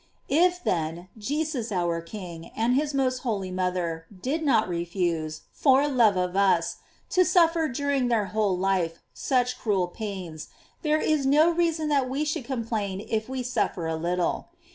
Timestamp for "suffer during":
7.23-8.07